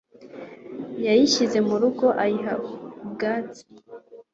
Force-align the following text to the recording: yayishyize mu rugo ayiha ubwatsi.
yayishyize 1.05 1.57
mu 1.67 1.75
rugo 1.81 2.05
ayiha 2.23 2.53
ubwatsi. 3.05 3.63